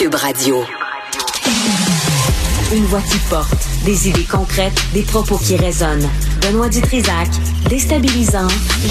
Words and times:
Cube 0.00 0.14
Radio. 0.14 0.64
Une 2.74 2.84
voix 2.84 3.02
qui 3.02 3.18
porte, 3.28 3.52
des 3.84 4.08
idées 4.08 4.24
concrètes, 4.24 4.72
des 4.94 5.02
propos 5.02 5.36
qui 5.36 5.56
résonnent. 5.56 6.08
Benoît 6.40 6.70
Dutrisac, 6.70 7.28
déstabilisant, 7.68 8.48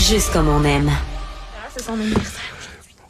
juste 0.07 0.31
comme 0.31 0.47
on 0.49 0.63
aime. 0.63 0.91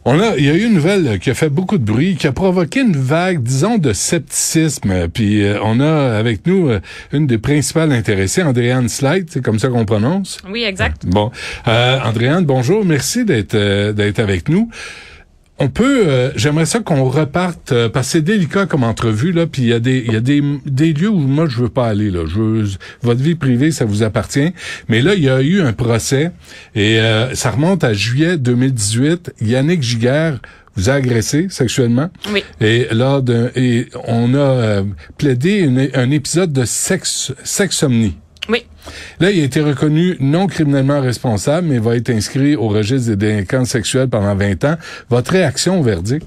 On 0.05 0.17
a, 0.17 0.37
il 0.37 0.45
y 0.45 0.49
a 0.49 0.53
eu 0.53 0.63
une 0.63 0.75
nouvelle 0.75 1.19
qui 1.19 1.29
a 1.29 1.33
fait 1.33 1.49
beaucoup 1.49 1.77
de 1.77 1.83
bruit, 1.83 2.15
qui 2.15 2.27
a 2.27 2.31
provoqué 2.31 2.79
une 2.79 2.95
vague, 2.95 3.43
disons, 3.43 3.77
de 3.77 3.91
scepticisme. 3.91 5.09
Puis 5.09 5.43
euh, 5.43 5.59
on 5.61 5.81
a 5.81 6.17
avec 6.17 6.47
nous 6.47 6.69
euh, 6.69 6.79
une 7.11 7.27
des 7.27 7.37
principales 7.37 7.91
intéressées, 7.91 8.43
Andréane 8.43 8.87
Slide, 8.87 9.27
c'est 9.29 9.43
comme 9.43 9.59
ça 9.59 9.67
qu'on 9.67 9.83
prononce? 9.83 10.37
Oui, 10.49 10.63
exact. 10.63 11.05
Bon, 11.05 11.31
euh, 11.67 11.99
Andréane, 12.05 12.45
bonjour, 12.45 12.85
merci 12.85 13.25
d'être 13.25 13.55
euh, 13.55 13.91
d'être 13.91 14.19
avec 14.19 14.47
nous. 14.47 14.69
On 15.61 15.67
peut, 15.67 16.03
euh, 16.07 16.31
j'aimerais 16.35 16.65
ça 16.65 16.79
qu'on 16.79 17.03
reparte 17.09 17.71
euh, 17.73 17.89
parce 17.89 18.07
que 18.07 18.11
c'est 18.13 18.21
délicat 18.21 18.65
comme 18.65 18.83
entrevue 18.83 19.31
là, 19.33 19.45
puis 19.45 19.63
il 19.63 19.67
y 19.67 19.73
a 19.73 19.79
des 19.79 20.03
il 20.07 20.13
y 20.13 20.15
a 20.15 20.21
des, 20.21 20.41
des 20.65 20.93
lieux 20.93 21.09
où 21.09 21.19
moi 21.19 21.47
je 21.49 21.57
veux 21.61 21.69
pas 21.69 21.87
aller 21.87 22.09
là. 22.11 22.21
Je 22.25 22.39
veux, 22.39 22.63
votre 23.01 23.21
vie 23.21 23.35
privée 23.35 23.71
ça 23.71 23.83
vous 23.85 24.01
appartient, 24.03 24.53
mais 24.87 25.01
là 25.01 25.15
il 25.15 25.23
y 25.23 25.29
a 25.29 25.41
eu 25.41 25.61
un 25.61 25.73
procès 25.73 26.31
et 26.75 26.99
euh, 27.01 27.35
ça 27.35 27.51
remonte 27.51 27.83
à 27.83 27.93
juillet 27.93 28.37
2018. 28.37 29.33
Yannick 29.41 29.83
Giguère 29.83 30.39
vous 30.75 30.89
a 30.89 30.93
agressé 30.93 31.47
sexuellement. 31.49 32.09
Oui. 32.31 32.43
Et 32.61 32.87
là 32.91 33.19
de, 33.19 33.51
et 33.55 33.87
on 34.07 34.33
a 34.35 34.37
euh, 34.37 34.83
plaidé 35.17 35.57
une- 35.59 35.89
un 35.93 36.11
épisode 36.11 36.53
de 36.53 36.63
sexe 36.63 37.33
sexomnie. 37.43 38.15
Oui. 38.49 38.65
Là, 39.19 39.31
il 39.31 39.41
a 39.41 39.43
été 39.43 39.61
reconnu 39.61 40.17
non 40.19 40.47
criminellement 40.47 40.99
responsable, 40.99 41.67
mais 41.67 41.79
va 41.79 41.95
être 41.95 42.09
inscrit 42.09 42.55
au 42.55 42.67
registre 42.67 43.09
des 43.09 43.15
délinquants 43.15 43.65
sexuels 43.65 44.09
pendant 44.09 44.35
20 44.35 44.63
ans. 44.65 44.75
Votre 45.09 45.31
réaction 45.31 45.79
au 45.79 45.83
verdict? 45.83 46.25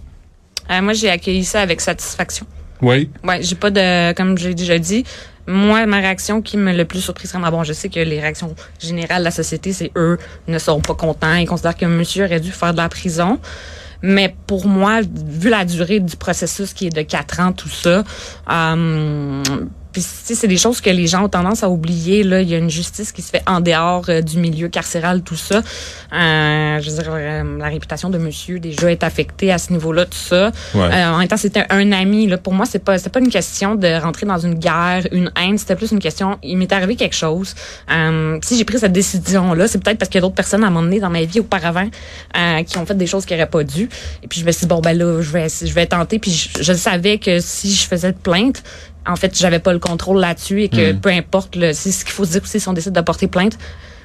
Euh, 0.71 0.81
moi, 0.81 0.93
j'ai 0.93 1.11
accueilli 1.11 1.45
ça 1.45 1.61
avec 1.61 1.81
satisfaction. 1.81 2.47
Oui. 2.81 3.11
Ouais, 3.25 3.43
j'ai 3.43 3.55
pas 3.55 3.71
de, 3.71 4.13
comme 4.15 4.39
j'ai 4.39 4.55
déjà 4.55 4.79
dit, 4.79 5.05
moi, 5.47 5.87
ma 5.87 5.99
réaction 5.99 6.41
qui 6.41 6.57
me 6.57 6.73
le 6.73 6.85
plus 6.85 7.01
surprise, 7.01 7.33
vraiment, 7.33 7.51
bon, 7.51 7.65
je 7.65 7.73
sais 7.73 7.89
que 7.89 7.99
les 7.99 8.21
réactions 8.21 8.55
générales 8.81 9.21
de 9.21 9.25
la 9.25 9.31
société, 9.31 9.73
c'est 9.73 9.91
eux 9.97 10.19
ne 10.47 10.59
sont 10.59 10.81
pas 10.81 10.95
contents. 10.95 11.35
Ils 11.35 11.49
considèrent 11.49 11.77
que 11.77 11.87
monsieur 11.87 12.25
aurait 12.25 12.41
dû 12.41 12.53
faire 12.53 12.73
de 12.73 12.79
la 12.79 12.89
prison. 12.89 13.39
Mais 14.03 14.35
pour 14.47 14.67
moi, 14.67 15.01
vu 15.03 15.49
la 15.49 15.65
durée 15.65 16.01
du 16.01 16.17
processus 16.17 16.73
qui 16.73 16.87
est 16.89 16.91
de 16.91 17.03
quatre 17.03 17.41
ans, 17.41 17.53
tout 17.53 17.69
ça, 17.69 18.03
euh, 18.51 19.43
puis 19.93 20.03
tu 20.03 20.09
sais, 20.25 20.35
c'est 20.35 20.49
des 20.49 20.57
choses 20.57 20.81
que 20.81 20.91
les 20.91 21.07
gens 21.07 21.25
ont 21.25 21.29
tendance 21.29 21.63
à 21.63 21.69
oublier. 21.69 22.23
Là, 22.23 22.41
il 22.41 22.49
y 22.49 22.55
a 22.55 22.59
une 22.59 22.71
justice 22.71 23.13
qui 23.13 23.23
se 23.23 23.31
fait 23.31 23.43
en 23.47 23.61
dehors 23.61 24.05
euh, 24.09 24.23
du 24.23 24.39
milieu 24.39 24.69
carcéral, 24.69 25.23
tout 25.23 25.37
ça. 25.37 25.57
Euh, 25.57 26.81
je 26.81 26.91
veux 26.91 27.03
dire, 27.03 27.13
euh, 27.13 27.59
la 27.59 27.69
réputation 27.69 28.11
de 28.11 28.19
monsieur 28.19 28.59
déjà 28.59 28.91
est 28.91 29.03
affectée 29.05 29.53
à 29.53 29.59
ce 29.59 29.73
niveau-là, 29.73 30.07
tout 30.07 30.17
ça. 30.17 30.51
Ouais. 30.75 30.81
Euh, 30.81 31.13
en 31.13 31.19
même 31.19 31.29
temps, 31.29 31.37
c'était 31.37 31.67
un 31.71 31.93
ami. 31.93 32.27
Là. 32.27 32.39
Pour 32.39 32.55
moi, 32.55 32.67
c'est 32.67 32.79
pas, 32.79 32.99
c'est 32.99 33.11
pas 33.11 33.21
une 33.21 33.29
question 33.29 33.75
de 33.75 34.01
rentrer 34.01 34.27
dans 34.27 34.39
une 34.39 34.55
guerre, 34.55 35.07
une 35.13 35.31
haine. 35.41 35.59
C'était 35.59 35.77
plus 35.77 35.93
une 35.93 35.99
question. 36.01 36.39
Il 36.43 36.57
m'est 36.57 36.73
arrivé 36.73 36.97
quelque 36.97 37.17
chose. 37.17 37.55
Euh, 37.91 38.39
si 38.43 38.57
j'ai 38.57 38.65
pris 38.65 38.79
cette 38.79 38.93
décision-là, 38.93 39.69
c'est 39.69 39.83
peut-être 39.83 39.99
parce 39.99 40.09
qu'il 40.09 40.17
y 40.17 40.23
a 40.23 40.23
d'autres 40.23 40.35
personnes 40.35 40.65
à 40.65 40.71
m'emmener 40.71 41.01
dans 41.01 41.11
ma 41.11 41.25
vie 41.25 41.41
auparavant 41.41 41.89
euh, 42.37 42.63
qui 42.63 42.79
ont 42.79 42.87
fait 42.87 42.97
des 42.97 43.07
choses 43.07 43.27
qui 43.27 43.35
n'auraient 43.35 43.47
pas 43.47 43.65
dû. 43.65 43.89
Et 44.23 44.29
puis 44.29 44.41
je 44.41 44.47
me 44.47 44.53
suis 44.53 44.63
dit 44.63 44.69
bon 44.69 44.81
ben 44.81 44.97
là, 44.97 45.21
je 45.21 45.31
vais, 45.31 45.49
je 45.49 45.73
vais 45.73 45.87
tenter. 45.87 46.19
Puis 46.19 46.31
je, 46.31 46.63
je 46.63 46.73
savais 46.73 47.19
que 47.19 47.41
si 47.41 47.73
je 47.75 47.87
faisais 47.87 48.13
de 48.13 48.19
plainte, 48.19 48.63
en 49.07 49.17
fait, 49.17 49.37
j'avais 49.37 49.59
pas 49.59 49.73
le 49.73 49.79
contrôle 49.79 50.21
là-dessus 50.21 50.63
et 50.63 50.69
que 50.69 50.93
peu 50.93 51.09
importe, 51.11 51.57
c'est 51.73 51.93
ce 51.93 52.05
qu'il 52.05 52.13
faut 52.15 52.25
se 52.25 52.33
dire 52.33 52.43
aussi 52.43 52.61
si 52.61 52.69
on 52.69 52.73
décide 52.73 52.93
de 52.93 53.01
porter 53.01 53.27
plainte, 53.27 53.59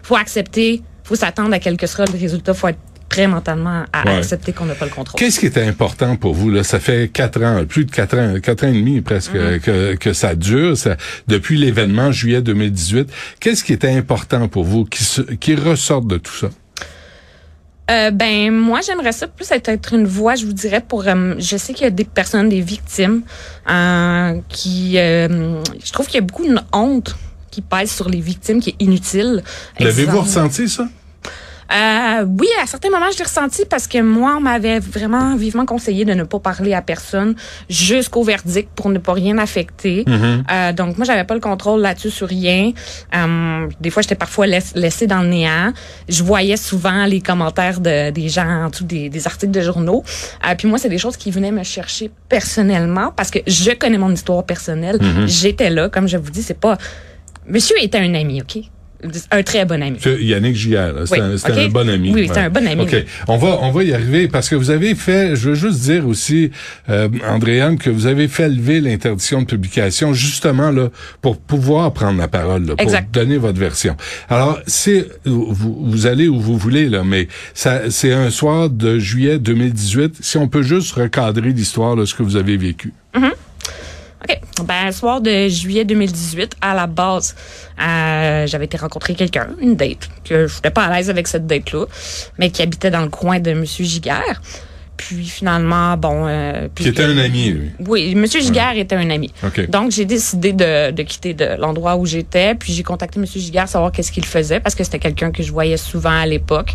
faut 0.04 0.16
accepter, 0.16 0.82
faut 1.04 1.16
s'attendre 1.16 1.54
à 1.54 1.60
quel 1.60 1.78
que 1.78 1.88
sera 1.88 2.06
le 2.06 2.18
résultat, 2.18 2.54
faut 2.54 2.68
être 2.70 2.80
prêt 3.10 3.28
mentalement 3.28 3.86
à 3.94 4.04
Ouais. 4.06 4.16
accepter 4.18 4.52
qu'on 4.52 4.66
n'a 4.66 4.76
pas 4.76 4.84
le 4.86 4.92
contrôle. 4.92 5.18
Qu'est-ce 5.18 5.40
qui 5.40 5.46
était 5.46 5.64
important 5.64 6.18
pour 6.18 6.34
vous? 6.34 6.50
Là? 6.52 6.64
Ça 6.64 6.80
fait 6.80 7.10
quatre 7.12 7.42
ans, 7.42 7.64
plus 7.66 7.86
de 7.86 7.92
quatre 7.92 8.18
ans, 8.18 8.36
quatre 8.42 8.66
ans 8.66 8.68
et 8.68 8.74
demi 8.74 9.00
presque 9.02 9.34
Mm-hmm. 9.34 9.60
que, 9.62 9.96
que 9.96 10.12
ça 10.14 10.36
dure, 10.36 10.76
ça, 10.76 10.98
depuis 11.28 11.58
l'événement 11.58 12.12
juillet 12.12 12.42
2018. 12.42 13.10
Qu'est-ce 13.40 13.64
qui 13.64 13.72
était 13.72 13.92
important 13.92 14.50
pour 14.50 14.66
vous 14.66 14.84
qui, 14.84 15.04
se- 15.06 15.22
qui 15.22 15.56
ressorte 15.56 16.06
de 16.08 16.18
tout 16.18 16.34
ça? 16.34 16.50
Euh, 17.90 18.12
ben 18.12 18.52
moi 18.52 18.82
j'aimerais 18.86 19.14
ça 19.14 19.28
plus 19.28 19.50
être, 19.52 19.70
être 19.70 19.94
une 19.94 20.06
voix, 20.06 20.36
je 20.36 20.46
vous 20.46 20.54
dirais 20.54 20.84
pour. 20.86 21.08
euh, 21.08 21.36
je 21.40 21.56
sais 21.56 21.74
qu'il 21.74 21.84
y 21.84 21.88
a 21.88 21.90
des 21.92 22.04
personnes, 22.04 22.50
des 22.50 22.60
victimes, 22.60 23.22
euh, 23.70 24.40
qui, 24.50 24.98
euh, 24.98 25.64
je 25.84 25.92
trouve 25.94 26.06
qu'il 26.08 26.16
y 26.16 26.24
a 26.24 26.26
beaucoup 26.26 26.46
de 26.46 26.58
honte 26.74 27.16
qui 27.50 27.62
pèse 27.62 27.92
sur 27.92 28.10
les 28.10 28.20
victimes, 28.20 28.60
qui 28.60 28.72
est 28.72 28.82
inutile. 28.84 29.42
L'avez-vous 29.80 30.22
ressenti 30.22 30.68
ça? 30.68 30.88
Euh, 31.72 32.26
oui, 32.40 32.48
à 32.62 32.66
certains 32.66 32.90
moments, 32.90 33.12
je 33.12 33.18
l'ai 33.18 33.24
ressenti 33.26 33.64
parce 33.70 33.88
que 33.88 34.02
moi, 34.02 34.36
on 34.38 34.42
m'avait 34.42 34.80
vraiment 34.80 35.36
vivement 35.36 35.66
conseillé 35.66 36.06
de 36.06 36.14
ne 36.14 36.24
pas 36.24 36.40
parler 36.40 36.74
à 36.74 36.82
personne 36.82 37.36
jusqu'au 37.70 38.24
verdict 38.24 38.70
pour 38.76 38.90
ne 38.90 39.00
pas 39.00 39.14
rien 39.14 39.38
affecter. 39.38 40.06
Euh, 40.52 40.72
donc, 40.74 40.98
moi, 40.98 41.06
j'avais 41.06 41.24
pas 41.26 41.34
le 41.34 41.40
contrôle 41.42 41.82
là-dessus 41.82 42.10
sur 42.12 42.28
rien. 42.28 42.72
Euh, 43.16 43.68
des 43.82 43.90
fois, 43.90 44.02
j'étais 44.02 44.16
parfois 44.16 44.48
laiss- 44.48 44.76
laissée 44.76 45.08
dans 45.08 45.22
le 45.22 45.28
néant. 45.28 45.74
Je 46.08 46.24
voyais 46.24 46.58
souvent 46.58 47.06
les 47.06 47.22
commentaires 47.22 47.80
de, 47.80 48.12
des 48.12 48.30
gens 48.30 48.48
en 48.66 48.70
dessous 48.70 48.86
des, 48.86 49.10
des 49.10 49.28
articles 49.28 49.52
de 49.52 49.62
journaux. 49.62 50.04
Euh, 50.48 50.56
puis 50.58 50.68
moi, 50.68 50.78
c'est 50.78 50.90
des 50.90 50.98
choses 50.98 51.18
qui 51.18 51.32
venaient 51.32 51.52
me 51.52 51.64
chercher 51.64 52.12
personnellement 52.30 53.12
parce 53.16 53.30
que 53.32 53.40
je 53.46 53.72
connais 53.72 53.98
mon 53.98 54.12
histoire 54.12 54.44
personnelle. 54.46 55.00
J'étais 55.28 55.70
là, 55.70 55.90
comme 55.90 56.08
je 56.08 56.18
vous 56.18 56.32
dis, 56.32 56.44
c'est 56.44 56.60
pas... 56.60 56.78
Monsieur 57.48 57.76
était 57.82 57.98
un 58.00 58.14
ami, 58.14 58.42
OK? 58.42 58.64
Un 59.32 59.44
très 59.44 59.66
bon 59.66 59.82
ami. 59.82 60.00
Yannick 60.20 60.70
là, 60.70 61.06
c'est 61.06 61.20
Oui, 61.22 61.66
un, 61.66 61.70
bon 61.70 61.90
ami. 61.90 62.12
Oui, 62.14 62.22
oui, 62.22 62.30
c'est 62.34 62.40
un 62.40 62.50
bon 62.50 62.66
ami, 62.66 62.82
OK. 62.82 62.90
oui. 62.94 63.06
On 63.28 63.38
va, 63.38 63.60
on 63.62 63.72
va 63.72 63.84
y 63.84 63.94
arriver 63.94 64.28
parce 64.28 64.50
que 64.50 64.56
vous 64.56 64.72
avez 64.72 64.96
fait, 64.96 65.36
je 65.36 65.50
veux 65.50 65.56
juste 65.56 65.82
dire 65.82 66.08
aussi, 66.08 66.52
euh, 66.90 67.08
Andréane, 67.28 67.78
que 67.78 67.90
vous 67.90 68.08
avez 68.08 68.28
fait 68.28 68.50
lever 68.50 68.82
l'interdiction 68.82 69.42
de 69.42 69.46
publication 69.46 70.14
justement 70.14 70.72
là 70.72 70.90
pour 71.22 71.38
pouvoir 71.38 71.94
prendre 71.94 72.18
la 72.18 72.28
parole, 72.28 72.66
là, 72.66 72.76
pour 72.76 72.92
donner 73.14 73.38
votre 73.38 73.60
version. 73.60 73.96
Alors, 74.30 74.60
c'est 74.66 75.08
vous, 75.26 75.78
vous 75.86 76.08
allez 76.08 76.28
où 76.28 76.40
vous 76.40 76.58
voulez 76.58 76.90
là, 76.90 77.04
mais 77.04 77.28
ça, 77.54 77.90
c'est 77.92 78.14
un 78.14 78.30
soir 78.30 78.70
de 78.70 78.98
juillet 78.98 79.38
2018. 79.38 80.16
Si 80.22 80.38
on 80.38 80.48
peut 80.48 80.64
juste 80.64 80.94
recadrer 80.94 81.52
l'histoire 81.52 81.96
de 81.96 82.06
ce 82.06 82.16
que 82.16 82.24
vous 82.24 82.36
avez 82.36 82.58
vécu. 82.58 82.94
OK. 84.24 84.40
Ben, 84.66 84.92
soir 84.92 85.22
de 85.22 85.48
juillet 85.48 85.86
2018, 85.86 86.56
à 86.62 86.74
la 86.74 86.88
base, 86.88 87.36
euh, 87.80 88.48
j'avais 88.48 88.66
été 88.66 88.78
rencontrer 88.78 89.14
quelqu'un, 89.14 89.50
une 89.60 89.76
date, 89.76 90.10
que 90.24 90.48
je 90.48 90.56
n'étais 90.56 90.72
pas 90.72 90.86
à 90.86 90.96
l'aise 90.96 91.10
avec 91.10 91.28
cette 91.28 91.46
date-là, 91.46 91.86
mais 92.40 92.50
qui 92.50 92.62
habitait 92.62 92.90
dans 92.90 93.02
le 93.02 93.10
coin 93.10 93.40
de 93.40 93.54
Monsieur 93.54 93.86
Giguère. 93.86 94.42
Puis 94.98 95.26
finalement, 95.26 95.96
bon... 95.96 96.26
Euh, 96.28 96.68
puis 96.74 96.86
Qui 96.86 96.90
était 96.90 97.04
un 97.04 97.18
ami, 97.20 97.52
lui. 97.52 97.72
Oui, 97.88 98.16
Monsieur 98.16 98.42
Giguère 98.42 98.76
était 98.78 98.96
un 98.96 99.10
ami. 99.12 99.32
OK. 99.44 99.70
Donc, 99.70 99.92
j'ai 99.92 100.06
décidé 100.06 100.54
de, 100.54 100.90
de 100.92 101.04
quitter 101.04 101.36
de 101.36 101.56
l'endroit 101.60 101.96
où 101.98 102.06
j'étais, 102.08 102.56
puis 102.56 102.74
j'ai 102.74 102.82
contacté 102.84 103.20
Monsieur 103.20 103.40
Giguère 103.40 103.68
savoir 103.70 103.92
qu'est-ce 103.92 104.12
qu'il 104.12 104.26
faisait, 104.26 104.60
parce 104.60 104.74
que 104.76 104.84
c'était 104.84 104.98
quelqu'un 105.00 105.32
que 105.32 105.44
je 105.44 105.52
voyais 105.52 105.78
souvent 105.78 106.20
à 106.20 106.26
l'époque. 106.26 106.72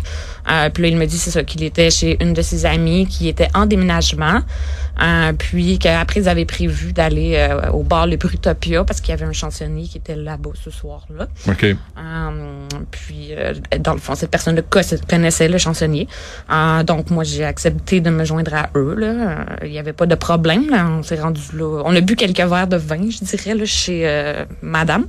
Euh, 0.49 0.69
puis 0.69 0.83
là, 0.83 0.89
il 0.89 0.97
me 0.97 1.05
dit, 1.05 1.17
c'est 1.17 1.31
ça, 1.31 1.43
qu'il 1.43 1.63
était 1.63 1.89
chez 1.91 2.17
une 2.23 2.33
de 2.33 2.41
ses 2.41 2.65
amies 2.65 3.05
qui 3.07 3.27
était 3.27 3.49
en 3.53 3.65
déménagement, 3.65 4.39
euh, 5.01 5.33
puis 5.33 5.77
qu'après, 5.79 6.21
ils 6.21 6.29
avaient 6.29 6.45
prévu 6.45 6.93
d'aller 6.93 7.33
euh, 7.35 7.71
au 7.71 7.83
bar 7.83 8.07
Le 8.07 8.15
Brutopia, 8.15 8.83
parce 8.85 9.01
qu'il 9.01 9.09
y 9.09 9.13
avait 9.13 9.25
un 9.25 9.33
chansonnier 9.33 9.83
qui 9.87 9.97
était 9.97 10.15
là-bas 10.15 10.51
ce 10.63 10.71
soir-là. 10.71 11.27
OK. 11.49 11.65
Puis, 12.91 13.31
dans 13.79 13.93
le 13.93 13.99
fond, 13.99 14.15
cette 14.15 14.31
personne-là 14.31 14.61
co- 14.69 14.79
connaissait 15.09 15.47
le 15.49 15.57
chansonnier. 15.57 16.07
Donc, 16.85 17.09
moi, 17.09 17.23
j'ai 17.23 17.43
accepté 17.43 17.99
de 18.01 18.09
me 18.13 18.23
joindre 18.25 18.53
à 18.53 18.69
eux. 18.75 18.95
là. 18.97 19.07
Euh, 19.07 19.35
Il 19.65 19.71
n'y 19.71 19.79
avait 19.79 19.93
pas 19.93 20.05
de 20.05 20.15
problème. 20.15 20.69
Là. 20.69 20.87
On 20.99 21.03
s'est 21.03 21.19
rendu 21.19 21.41
là. 21.57 21.81
On 21.85 21.95
a 21.95 22.01
bu 22.01 22.15
quelques 22.15 22.39
verres 22.39 22.67
de 22.67 22.77
vin, 22.77 23.09
je 23.09 23.23
dirais, 23.25 23.55
là, 23.55 23.65
chez 23.65 24.01
euh, 24.05 24.45
Madame. 24.61 25.05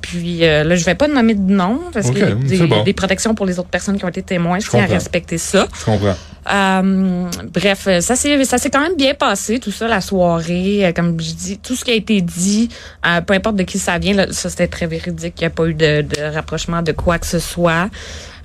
Puis 0.00 0.44
euh, 0.44 0.64
là, 0.64 0.74
je 0.76 0.84
vais 0.84 0.94
pas 0.94 1.08
nommer 1.08 1.34
de 1.34 1.50
nom 1.52 1.80
parce 1.92 2.06
Ok, 2.08 2.14
qu'il 2.14 2.22
y 2.22 2.30
a 2.30 2.34
des, 2.34 2.66
bon. 2.66 2.82
des 2.84 2.92
protections 2.94 3.34
pour 3.34 3.44
les 3.46 3.58
autres 3.58 3.68
personnes 3.68 3.98
qui 3.98 4.04
ont 4.04 4.08
été 4.08 4.22
témoins. 4.22 4.58
Je, 4.58 4.64
Je 4.66 4.70
tiens 4.70 4.84
à 4.84 4.86
respecter 4.86 5.38
ça. 5.38 5.66
Je 5.78 5.84
comprends. 5.84 6.14
Euh, 6.50 7.26
bref, 7.52 7.88
ça 8.00 8.16
s'est 8.16 8.42
ça 8.44 8.56
s'est 8.56 8.70
quand 8.70 8.80
même 8.80 8.96
bien 8.96 9.12
passé 9.12 9.58
tout 9.58 9.70
ça 9.72 9.86
la 9.86 10.00
soirée. 10.00 10.90
Comme 10.96 11.20
je 11.20 11.32
dis, 11.34 11.58
tout 11.58 11.74
ce 11.76 11.84
qui 11.84 11.90
a 11.90 11.94
été 11.94 12.22
dit, 12.22 12.70
euh, 13.06 13.20
peu 13.20 13.34
importe 13.34 13.56
de 13.56 13.64
qui 13.64 13.78
ça 13.78 13.98
vient, 13.98 14.14
là, 14.14 14.26
ça 14.32 14.48
c'était 14.48 14.66
très 14.68 14.86
véridique. 14.86 15.34
Il 15.38 15.40
n'y 15.42 15.46
a 15.46 15.50
pas 15.50 15.66
eu 15.66 15.74
de, 15.74 16.02
de 16.02 16.34
rapprochement 16.34 16.80
de 16.80 16.92
quoi 16.92 17.18
que 17.18 17.26
ce 17.26 17.38
soit. 17.38 17.88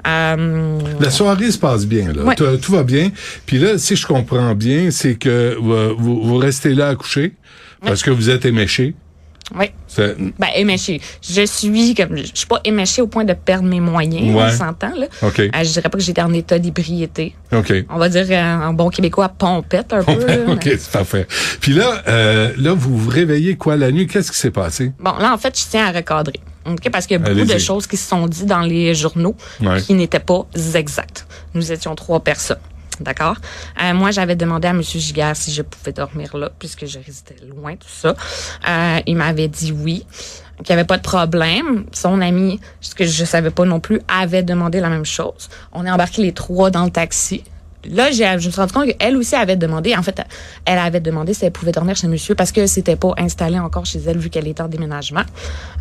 Euh, 0.07 0.79
La 0.99 1.09
soirée 1.09 1.51
se 1.51 1.57
passe 1.57 1.85
bien, 1.85 2.11
là. 2.13 2.23
Ouais. 2.23 2.35
Tout, 2.35 2.45
tout 2.57 2.71
va 2.73 2.83
bien. 2.83 3.11
Puis 3.45 3.57
là, 3.57 3.77
si 3.77 3.95
je 3.95 4.05
comprends 4.05 4.53
bien, 4.55 4.91
c'est 4.91 5.15
que 5.15 5.29
euh, 5.29 5.93
vous, 5.97 6.21
vous 6.23 6.37
restez 6.37 6.73
là 6.73 6.89
à 6.89 6.95
coucher 6.95 7.33
parce 7.85 8.01
que 8.03 8.11
vous 8.11 8.29
êtes 8.29 8.45
éméché. 8.45 8.95
oui. 9.57 9.65
Ben, 10.39 10.47
éméché. 10.55 10.99
Je 11.21 11.45
suis 11.45 11.93
comme, 11.93 12.17
je 12.17 12.31
suis 12.33 12.47
pas 12.47 12.59
éméché 12.63 13.01
au 13.03 13.07
point 13.07 13.25
de 13.25 13.33
perdre 13.33 13.67
mes 13.67 13.79
moyens, 13.79 14.33
Ouais. 14.35 14.43
on 14.47 14.49
s'entend, 14.57 14.91
là. 14.97 15.05
OK. 15.21 15.39
Euh, 15.39 15.49
je 15.63 15.69
dirais 15.71 15.89
pas 15.89 15.97
que 15.97 16.03
j'étais 16.03 16.21
en 16.21 16.33
état 16.33 16.57
d'ébriété. 16.57 17.35
OK. 17.51 17.71
On 17.89 17.99
va 17.99 18.09
dire 18.09 18.25
euh, 18.29 18.65
en 18.67 18.73
bon 18.73 18.89
québécois, 18.89 19.29
pompette 19.29 19.93
un 19.93 20.03
peu. 20.03 20.25
là, 20.25 20.37
OK, 20.51 20.65
mais- 20.65 20.77
c'est 20.77 20.91
parfait. 20.91 21.27
Puis 21.61 21.73
là, 21.73 22.01
euh, 22.07 22.51
là, 22.57 22.73
vous 22.73 22.97
vous 22.97 23.09
réveillez 23.09 23.55
quoi 23.55 23.75
la 23.75 23.91
nuit? 23.91 24.07
Qu'est-ce 24.07 24.31
qui 24.31 24.37
s'est 24.39 24.49
passé? 24.49 24.91
Bon, 24.99 25.13
là, 25.19 25.31
en 25.33 25.37
fait, 25.37 25.57
je 25.59 25.65
tiens 25.69 25.85
à 25.87 25.91
recadrer. 25.91 26.39
OK? 26.65 26.89
Parce 26.91 27.05
qu'il 27.07 27.19
y 27.19 27.23
a 27.23 27.27
beaucoup 27.33 27.45
de 27.45 27.57
choses 27.57 27.87
qui 27.87 27.97
se 27.97 28.07
sont 28.07 28.25
dites 28.27 28.45
dans 28.45 28.61
les 28.61 28.93
journaux 28.95 29.35
Ouais. 29.61 29.81
qui 29.81 29.93
n'étaient 29.93 30.19
pas 30.19 30.45
exactes. 30.75 31.25
Nous 31.53 31.71
étions 31.71 31.95
trois 31.95 32.19
personnes. 32.21 32.57
D'accord? 32.99 33.37
Euh, 33.81 33.93
moi, 33.95 34.11
j'avais 34.11 34.35
demandé 34.35 34.67
à 34.67 34.71
M. 34.71 34.81
Giguère 34.83 35.35
si 35.35 35.51
je 35.51 35.63
pouvais 35.63 35.91
dormir 35.93 36.37
là, 36.37 36.51
puisque 36.59 36.85
je 36.85 36.99
résidais 36.99 37.35
loin, 37.47 37.75
tout 37.75 37.87
ça. 37.89 38.15
Euh, 38.69 38.99
il 39.07 39.15
m'avait 39.17 39.47
dit 39.47 39.71
oui, 39.71 40.05
qu'il 40.63 40.67
n'y 40.75 40.79
avait 40.79 40.87
pas 40.87 40.97
de 40.97 41.01
problème. 41.01 41.85
Son 41.91 42.21
ami, 42.21 42.59
ce 42.81 42.93
que 42.93 43.03
je 43.05 43.25
savais 43.25 43.49
pas 43.49 43.65
non 43.65 43.79
plus, 43.79 43.99
avait 44.07 44.43
demandé 44.43 44.79
la 44.79 44.89
même 44.89 45.05
chose. 45.05 45.49
On 45.71 45.85
est 45.87 45.91
embarqués 45.91 46.21
les 46.21 46.33
trois 46.33 46.69
dans 46.69 46.85
le 46.85 46.91
taxi. 46.91 47.43
Là, 47.89 48.11
je 48.11 48.23
me 48.35 48.39
suis 48.39 48.51
rendu 48.51 48.73
compte 48.73 48.87
qu'elle 48.87 49.17
aussi 49.17 49.35
avait 49.35 49.55
demandé, 49.55 49.95
en 49.95 50.03
fait, 50.03 50.21
elle 50.65 50.79
avait 50.79 50.99
demandé 50.99 51.33
si 51.33 51.45
elle 51.45 51.51
pouvait 51.51 51.71
dormir 51.71 51.95
chez 51.95 52.07
monsieur 52.07 52.35
parce 52.35 52.51
que 52.51 52.65
c'était 52.65 52.95
pas 52.95 53.13
installé 53.17 53.59
encore 53.59 53.85
chez 53.85 53.99
elle 53.99 54.17
vu 54.17 54.29
qu'elle 54.29 54.47
était 54.47 54.61
en 54.61 54.67
déménagement. 54.67 55.23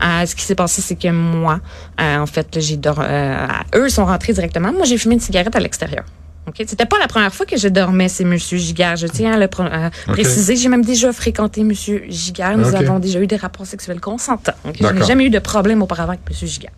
Euh, 0.02 0.26
ce 0.26 0.34
qui 0.34 0.42
s'est 0.42 0.54
passé, 0.54 0.82
c'est 0.82 0.96
que 0.96 1.08
moi, 1.08 1.60
euh, 2.00 2.18
en 2.18 2.26
fait, 2.26 2.58
j'ai 2.60 2.78
euh, 2.84 3.46
eux 3.74 3.88
sont 3.88 4.04
rentrés 4.04 4.32
directement. 4.32 4.72
Moi, 4.72 4.84
j'ai 4.84 4.98
fumé 4.98 5.14
une 5.14 5.20
cigarette 5.20 5.54
à 5.54 5.60
l'extérieur. 5.60 6.04
OK? 6.48 6.56
C'était 6.66 6.86
pas 6.86 6.98
la 6.98 7.06
première 7.06 7.32
fois 7.32 7.46
que 7.46 7.56
je 7.56 7.68
dormais, 7.68 8.08
c'est 8.08 8.24
Monsieur 8.24 8.58
Giguère. 8.58 8.96
Je 8.96 9.06
tiens 9.06 9.34
à 9.34 9.38
le 9.38 9.48
à 9.60 9.90
préciser. 10.08 10.56
J'ai 10.56 10.68
même 10.68 10.84
déjà 10.84 11.12
fréquenté 11.12 11.62
Monsieur 11.62 12.02
Giguère. 12.08 12.58
Nous 12.58 12.74
avons 12.74 12.98
déjà 12.98 13.20
eu 13.20 13.26
des 13.26 13.36
rapports 13.36 13.66
sexuels 13.66 14.00
consentants. 14.00 14.54
Je 14.64 14.86
n'ai 14.86 15.04
jamais 15.04 15.26
eu 15.26 15.30
de 15.30 15.38
problème 15.38 15.82
auparavant 15.82 16.12
avec 16.12 16.28
Monsieur 16.28 16.48
Giguère. 16.48 16.72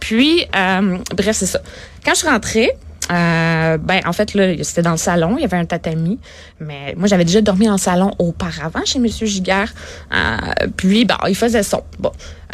Puis, 0.00 0.46
euh, 0.56 0.98
bref, 1.16 1.36
c'est 1.36 1.46
ça. 1.46 1.60
Quand 2.04 2.12
je 2.12 2.18
suis 2.18 2.28
rentrée, 2.28 2.70
euh, 3.10 3.78
ben 3.78 4.00
en 4.06 4.12
fait 4.12 4.34
là 4.34 4.52
c'était 4.62 4.82
dans 4.82 4.92
le 4.92 4.96
salon 4.98 5.36
il 5.38 5.42
y 5.42 5.44
avait 5.44 5.56
un 5.56 5.64
tatami 5.64 6.18
mais 6.60 6.94
moi 6.96 7.08
j'avais 7.08 7.24
déjà 7.24 7.40
dormi 7.40 7.68
en 7.68 7.78
salon 7.78 8.10
auparavant 8.18 8.84
chez 8.84 8.98
Monsieur 8.98 9.26
Giguère. 9.26 9.72
Euh, 10.12 10.66
puis 10.76 11.04
bon 11.04 11.14
il 11.26 11.34
faisait 11.36 11.62
son. 11.62 11.82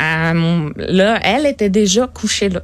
Euh, 0.01 0.71
là 0.77 1.19
elle 1.23 1.47
était 1.47 1.71
déjà 1.71 2.07
couchée 2.07 2.49
là 2.49 2.63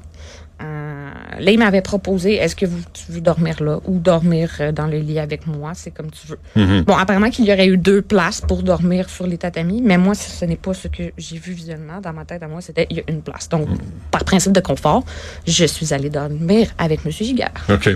là, 1.41 1.51
il 1.51 1.59
m'avait 1.59 1.81
proposé, 1.83 2.35
est-ce 2.35 2.55
que 2.55 2.67
vous, 2.67 2.81
tu 2.93 3.13
veux 3.13 3.21
dormir 3.21 3.63
là 3.63 3.81
ou 3.87 3.99
dormir 3.99 4.51
euh, 4.61 4.73
dans 4.73 4.87
le 4.87 4.99
lit 4.99 5.19
avec 5.19 5.47
moi? 5.47 5.73
C'est 5.75 5.91
comme 5.91 6.11
tu 6.11 6.27
veux. 6.29 6.39
Mhm. 6.57 6.83
Bon, 6.83 6.97
apparemment 6.97 7.31
qu'il 7.31 7.45
y 7.47 7.53
aurait 7.53 7.67
eu 7.67 7.77
deux 7.77 8.03
places 8.03 8.41
pour 8.41 8.63
dormir 8.63 9.09
sur 9.11 9.27
les 9.27 9.39
tatamis, 9.39 9.83
mais 9.83 9.99
moi, 9.99 10.15
ce 10.15 10.31
ce 10.31 10.45
n'est 10.45 10.57
pas 10.57 10.75
ce 10.75 10.89
que 10.89 11.05
j'ai 11.19 11.39
vu 11.39 11.53
visuellement. 11.53 12.01
Dans 12.01 12.13
ma 12.13 12.25
tête, 12.25 12.43
à 12.43 12.49
moi, 12.49 12.61
c'était 12.61 12.87
il 12.91 12.97
y 12.99 13.01
a 13.01 13.05
une 13.09 13.23
place. 13.23 13.49
Donc, 13.49 13.69
par 14.11 14.25
principe 14.25 14.53
de 14.53 14.61
confort, 14.61 15.05
je 15.47 15.65
suis 15.65 15.93
allée 15.93 16.11
dormir 16.11 16.69
avec 16.79 17.01
M. 17.05 17.13
Giguère. 17.13 17.53
OK. 17.69 17.89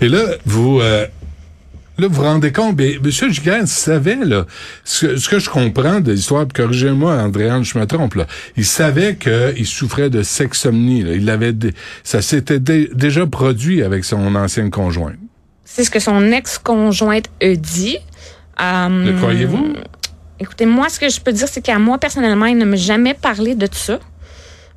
Et 0.00 0.08
là, 0.08 0.22
vous... 0.44 0.80
euh, 0.80 1.06
Là, 1.96 2.08
vous 2.08 2.14
vous 2.14 2.22
rendez 2.22 2.50
compte, 2.50 2.76
mais 2.76 2.94
M. 2.94 3.10
Giguère 3.10 3.68
savait, 3.68 4.16
là, 4.16 4.46
ce, 4.84 5.06
que- 5.06 5.16
ce 5.16 5.28
que 5.28 5.38
je 5.38 5.48
comprends 5.48 6.00
de 6.00 6.10
l'histoire, 6.12 6.44
corrigez-moi, 6.52 7.14
Andréane, 7.14 7.64
je 7.64 7.78
me 7.78 7.86
trompe, 7.86 8.14
là. 8.16 8.26
Il 8.56 8.64
savait 8.64 9.14
qu'il 9.16 9.64
souffrait 9.66 10.10
de 10.10 10.22
sexomnie, 10.24 11.04
là. 11.04 11.12
Il 11.14 11.30
avait, 11.30 11.52
ça 12.02 12.20
s'était 12.20 12.58
dé- 12.58 12.90
déjà 12.94 13.26
produit 13.26 13.82
avec 13.84 14.04
son 14.04 14.34
ancienne 14.34 14.70
conjointe. 14.70 15.14
C'est 15.64 15.84
ce 15.84 15.90
que 15.90 16.00
son 16.00 16.32
ex-conjointe 16.32 17.26
a 17.40 17.54
dit. 17.54 17.98
Euh, 18.60 18.88
Le 19.12 19.12
croyez-vous? 19.16 19.74
Écoutez, 20.40 20.66
moi, 20.66 20.88
ce 20.88 20.98
que 20.98 21.08
je 21.08 21.20
peux 21.20 21.32
dire, 21.32 21.46
c'est 21.48 21.62
qu'à 21.62 21.78
moi, 21.78 21.98
personnellement, 21.98 22.46
il 22.46 22.58
ne 22.58 22.64
m'a 22.64 22.76
jamais 22.76 23.14
parlé 23.14 23.54
de 23.54 23.68
ça. 23.70 24.00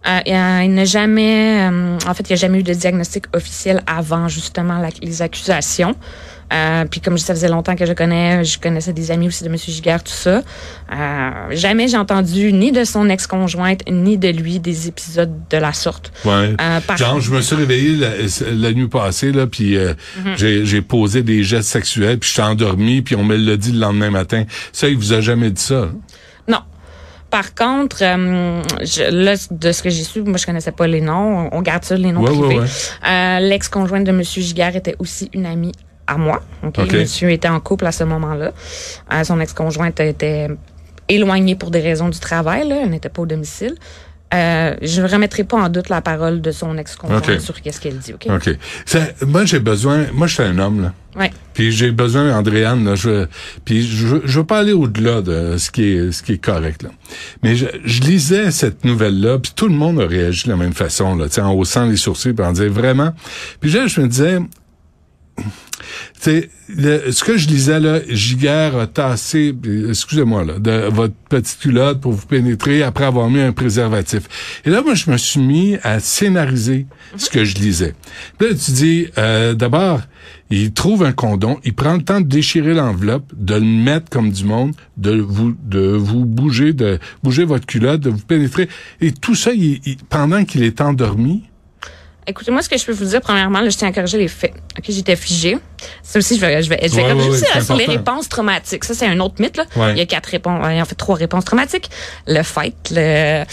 Euh, 0.07 0.19
euh, 0.27 0.62
il 0.63 0.74
n'a 0.74 0.86
jamais, 0.86 1.69
euh, 1.69 1.98
en 2.07 2.13
fait, 2.13 2.24
il 2.30 2.33
n'y 2.33 2.33
a 2.33 2.38
jamais 2.38 2.59
eu 2.59 2.63
de 2.63 2.74
diagnostic 2.74 3.25
officiel 3.36 3.81
avant 3.88 4.27
justement 4.27 4.77
la- 4.80 4.89
les 5.01 5.21
accusations. 5.21 5.95
Euh, 6.54 6.86
puis 6.86 7.01
comme 7.01 7.18
ça 7.18 7.33
faisait 7.33 7.50
longtemps 7.50 7.75
que 7.75 7.86
je 7.86 7.92
connais, 7.92 8.45
je 8.45 8.57
connaissais 8.57 8.94
des 8.94 9.12
amis 9.12 9.27
aussi 9.27 9.44
de 9.44 9.50
M. 9.50 9.57
Giguère, 9.57 10.01
tout 10.01 10.13
ça. 10.13 10.44
Jamais 11.51 11.89
j'ai 11.89 11.98
entendu 11.98 12.54
ni 12.54 12.71
de 12.71 12.86
son 12.86 13.09
ex-conjointe 13.09 13.81
ni 13.92 14.18
de 14.18 14.30
lui 14.30 14.59
des 14.59 14.88
épisodes 14.88 15.33
de 15.50 15.57
la 15.57 15.74
sorte. 15.74 16.13
Ouais. 16.24 16.56
Par- 16.88 16.95
Genre, 16.98 17.19
je 17.19 17.31
me 17.31 17.42
suis 17.42 17.56
réveillé 17.57 17.98
la, 17.98 18.09
la 18.54 18.71
nuit 18.71 18.88
passée, 18.88 19.33
là, 19.33 19.45
puis 19.45 19.77
Mhm. 19.77 20.63
j'ai, 20.65 20.81
posé 20.81 21.21
des 21.21 21.44
gestes 21.44 21.68
sexuels, 21.69 22.18
puis 22.19 22.30
je 22.30 22.33
suis 22.36 22.42
endormi, 22.42 23.01
puis 23.01 23.15
on 23.18 23.24
me 23.25 23.36
l'a 23.36 23.57
dit 23.57 23.74
le 23.74 23.80
lendemain 23.80 24.09
matin. 24.12 24.45
Ça, 24.71 24.88
il 24.88 24.95
vous 24.95 25.12
a 25.12 25.19
jamais 25.19 25.50
dit 25.51 25.62
ça? 25.62 25.89
Non. 26.48 26.59
Par 27.38 27.54
contre, 27.54 27.98
euh, 28.01 28.63
je, 28.81 29.04
là, 29.12 29.36
de 29.51 29.72
ce 29.72 29.84
que 29.84 29.92
j'ai 29.92 30.01
su, 30.04 30.24
moi, 30.24 30.38
je 30.38 30.45
connaissais 30.48 30.72
pas 30.72 30.88
les 30.88 31.01
noms. 31.01 31.50
On 31.51 31.62
garde 31.62 31.84
ça, 31.84 31.95
les 31.95 32.12
noms 32.12 32.22
Ouais, 32.22 32.31
privés. 32.31 32.60
ouais. 32.62 32.68
Euh, 33.07 33.39
L'ex-conjointe 33.42 34.06
de 34.06 34.10
M. 34.10 34.24
Giguère 34.24 34.75
était 34.75 34.95
aussi 34.98 35.30
une 35.34 35.45
amie 35.45 35.72
à 36.07 36.18
moi. 36.18 36.42
ok? 36.63 36.80
OK. 36.80 36.94
Monsieur 36.94 37.30
était 37.30 37.48
en 37.48 37.60
couple 37.60 37.86
à 37.86 37.92
ce 37.92 38.04
moment-là. 38.06 38.54
Euh, 39.13 39.24
son 39.24 39.39
ex-conjointe 39.39 40.00
était 40.00 40.48
éloignée 41.07 41.56
pour 41.56 41.69
des 41.69 41.80
raisons 41.81 42.10
du 42.10 42.18
travail. 42.19 42.68
Là. 42.68 42.78
Elle 42.84 42.89
n'était 42.89 43.10
pas 43.10 43.22
au 43.22 43.28
domicile. 43.28 43.75
Euh, 44.33 44.75
je 44.81 45.01
ne 45.04 45.07
remettrai 45.07 45.44
pas 45.44 45.57
en 45.57 45.69
doute 45.69 45.90
la 45.90 46.01
parole 46.01 46.42
de 46.42 46.51
son 46.51 46.75
ex-conjointe 46.80 47.30
OK. 47.30 47.40
sur 47.40 47.62
qu'est-ce 47.62 47.80
qu'elle 47.80 48.00
dit. 48.00 48.13
OK? 48.16 48.25
OK. 48.31 48.50
Ça- 48.88 49.10
moi, 49.28 49.45
j'ai 49.45 49.60
besoin... 49.60 50.07
Moi, 50.12 50.25
je 50.25 50.33
suis 50.33 50.44
un 50.44 50.57
homme, 50.57 50.81
là. 50.81 50.94
Ouais. 51.16 51.31
Puis 51.57 51.71
j'ai 51.71 51.89
besoin, 51.89 52.38
Andréane, 52.38 52.86
là, 52.86 52.94
je, 52.94 53.25
puis 53.65 53.81
je, 53.81 54.18
je 54.24 54.39
veux 54.39 54.45
pas 54.45 54.59
aller 54.59 54.74
au-delà 54.74 55.24
de 55.24 55.57
ce 55.57 55.71
qui 55.71 55.86
est, 55.86 56.12
ce 56.12 56.21
qui 56.21 56.33
est 56.33 56.38
correct, 56.38 56.83
là. 56.83 56.92
Mais 57.42 57.56
je, 57.56 57.65
je 57.83 58.01
lisais 58.01 58.51
cette 58.51 58.86
nouvelle-là, 58.86 59.39
puis 59.39 59.54
tout 59.56 59.68
le 59.68 59.74
monde 59.74 60.00
a 60.00 60.06
réagi 60.06 60.44
de 60.44 60.51
la 60.51 60.56
même 60.56 60.74
façon, 60.74 61.15
là, 61.15 61.25
en 61.39 61.54
haussant 61.56 61.88
les 61.88 61.98
sourcils, 61.98 62.33
puis 62.33 62.45
en 62.45 62.51
disant 62.51 62.69
vraiment. 62.69 63.12
Puis 63.59 63.71
là, 63.71 63.88
je 63.88 64.00
me 64.01 64.07
disais, 64.07 64.38
le- 66.75 67.12
ce 67.12 67.24
que 67.24 67.38
je 67.38 67.48
lisais 67.48 67.80
là, 67.80 68.00
Giguère 68.10 68.75
a 68.78 68.88
tassé, 68.88 69.54
excusez-moi 69.90 70.44
là, 70.44 70.60
de 70.60 70.90
votre 70.92 71.14
petite 71.30 71.60
culotte 71.60 72.02
pour 72.02 72.12
vous 72.14 72.25
pénétrer 72.25 72.84
après 72.84 73.06
avoir 73.06 73.30
mis 73.30 73.40
un 73.40 73.52
préservatif. 73.52 74.24
Et 74.66 74.69
là, 74.69 74.81
moi, 74.81 74.96
je 74.96 75.10
me 75.12 75.18
suis 75.18 75.40
mis 75.40 75.78
à 75.84 76.00
scénariser 76.00 76.88
ce 77.18 77.30
que 77.30 77.46
je 77.46 77.56
lisais. 77.56 77.94
Puis 78.38 78.50
là, 78.50 78.56
tu 78.56 78.72
dis, 78.72 79.08
euh, 79.18 79.54
d'abord, 79.54 80.02
il 80.50 80.74
trouve 80.74 81.04
un 81.04 81.12
condom, 81.14 81.60
il 81.64 81.74
prend 81.74 81.94
le 81.94 82.04
temps 82.04 82.19
de 82.22 82.28
déchirer 82.28 82.74
l'enveloppe, 82.74 83.31
de 83.38 83.54
le 83.56 83.62
mettre 83.62 84.10
comme 84.10 84.31
du 84.31 84.44
monde, 84.44 84.74
de 84.98 85.16
vous, 85.19 85.56
de 85.66 85.80
vous 85.96 86.25
bouger, 86.25 86.74
de 86.74 87.00
bouger 87.24 87.46
votre 87.46 87.66
culotte, 87.66 88.02
de 88.02 88.10
vous 88.10 88.18
pénétrer, 88.25 88.68
et 89.02 89.12
tout 89.12 89.36
ça, 89.36 89.52
il- 89.54 89.80
il- 89.86 89.98
pendant 90.10 90.44
qu'il 90.46 90.64
est 90.64 90.81
endormi. 90.81 91.44
Écoutez, 92.29 92.51
moi, 92.51 92.62
ce 92.62 92.68
que 92.68 92.77
je 92.77 92.85
peux 92.85 92.91
vous 92.91 93.06
dire, 93.06 93.21
premièrement, 93.21 93.62
là, 93.62 93.69
je 93.69 93.77
tiens 93.77 93.88
à 93.88 93.91
corriger 93.94 94.18
les 94.18 94.27
faits. 94.27 94.53
OK, 94.77 94.83
j'étais 94.89 95.15
figée. 95.15 95.57
Ça 96.03 96.19
aussi, 96.19 96.35
je 96.35 96.41
vais, 96.41 96.62
je 96.62 96.69
vais, 96.69 96.79
je 96.83 96.94
vais 96.94 97.03
Ouais, 97.03 97.09
corriger 97.09 97.29
ouais, 97.29 97.38
c'est 97.53 97.62
sur 97.62 97.75
les 97.77 97.85
réponses 97.85 98.27
traumatiques. 98.27 98.83
Ça, 98.83 98.94
c'est 98.94 99.07
un 99.07 99.19
autre 99.21 99.35
mythe, 99.39 99.56
là. 99.56 99.63
Ouais. 99.77 99.94
Il 99.94 99.97
y 99.97 100.01
a 100.01 100.06
quatre 100.06 100.25
réponses, 100.27 100.59
en 100.62 100.85
fait, 100.85 100.95
trois 100.95 101.15
réponses 101.15 101.45
traumatiques. 101.45 101.89
Le 102.27 102.44
fight, 102.44 102.75
le, 102.91 103.45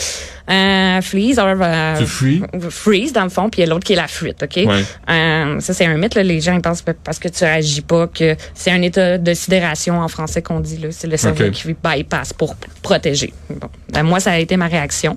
euh, 0.50 1.00
freeze, 1.03 1.38
or, 1.38 1.55
euh, 1.61 2.05
fuis. 2.05 2.43
freeze, 2.71 3.12
dans 3.12 3.23
le 3.23 3.29
fond, 3.29 3.49
puis 3.49 3.61
il 3.61 3.65
y 3.65 3.67
a 3.69 3.71
l'autre 3.71 3.85
qui 3.85 3.93
est 3.93 3.97
la 3.97 4.09
fuite, 4.09 4.43
OK? 4.43 4.56
Ouais. 4.56 4.85
Euh, 5.09 5.61
ça, 5.61 5.73
c'est 5.73 5.87
un 5.87 5.97
mythe, 5.97 6.17
là. 6.17 6.25
Les 6.25 6.41
gens, 6.41 6.55
ils 6.55 6.61
pensent 6.61 6.82
que 6.82 6.91
parce 6.91 7.20
que 7.20 7.29
tu 7.29 7.44
réagis 7.44 7.82
pas 7.82 8.09
que 8.09 8.35
c'est 8.55 8.73
un 8.73 8.82
état 8.82 9.19
de 9.19 9.35
sidération 9.35 10.00
en 10.00 10.09
français 10.09 10.43
qu'on 10.43 10.59
dit, 10.59 10.79
là. 10.79 10.88
C'est 10.91 11.06
le 11.06 11.17
cerveau 11.17 11.44
OK. 11.44 11.50
qui 11.53 11.75
bypass 11.75 12.32
pour 12.32 12.56
protéger. 12.82 13.32
Bon. 13.51 13.69
Ben, 13.93 14.03
moi, 14.03 14.19
ça 14.19 14.32
a 14.32 14.39
été 14.39 14.56
ma 14.56 14.67
réaction. 14.67 15.17